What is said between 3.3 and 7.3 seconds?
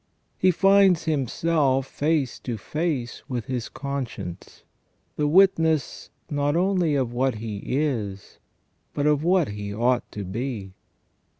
his conscience, the witness not only of